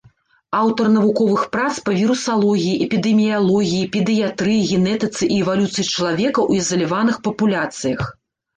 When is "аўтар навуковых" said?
0.59-1.41